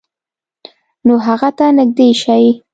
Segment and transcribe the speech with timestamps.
[1.05, 2.43] نو هغه ته نږدې شئ،